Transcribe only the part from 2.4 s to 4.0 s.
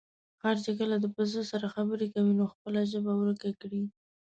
خپله ژبه ورکه کړي.